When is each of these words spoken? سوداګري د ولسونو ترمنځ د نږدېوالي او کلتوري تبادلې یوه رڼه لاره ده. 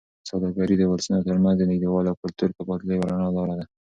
سوداګري 0.29 0.75
د 0.77 0.83
ولسونو 0.91 1.25
ترمنځ 1.27 1.55
د 1.57 1.63
نږدېوالي 1.71 2.07
او 2.09 2.19
کلتوري 2.23 2.53
تبادلې 2.59 2.93
یوه 2.95 3.07
رڼه 3.11 3.29
لاره 3.37 3.55
ده. 3.59 3.65